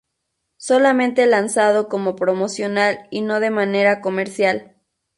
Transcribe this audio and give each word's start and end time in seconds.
Solamente 0.57 1.27
lanzado 1.27 1.87
como 1.87 2.15
promocional 2.15 3.07
y 3.11 3.21
no 3.21 3.39
de 3.39 3.51
manera 3.51 4.01
comercial. 4.01 4.75